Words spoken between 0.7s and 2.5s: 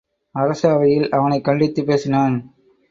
அவையில் அவனைக் கண்டித்துப் பேசினான்.